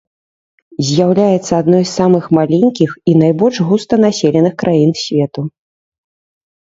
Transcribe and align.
З'яўляецца 0.87 1.51
адной 1.63 1.83
з 1.85 1.91
самых 1.99 2.23
маленькіх 2.37 2.91
і 3.13 3.15
найбольш 3.25 3.57
густанаселеных 3.69 4.53
краін 4.63 4.91
свету. 5.07 5.41